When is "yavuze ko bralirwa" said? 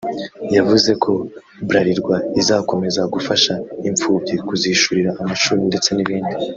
0.55-2.15